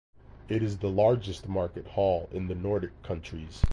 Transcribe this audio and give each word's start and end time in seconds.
It 0.49 0.63
is 0.63 0.79
the 0.79 0.89
largest 0.89 1.47
market 1.47 1.85
hall 1.85 2.27
in 2.31 2.47
the 2.47 2.55
Nordic 2.55 3.03
countries. 3.03 3.61